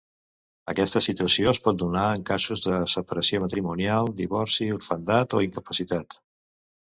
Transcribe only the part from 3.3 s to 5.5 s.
matrimonial, divorci, orfandat o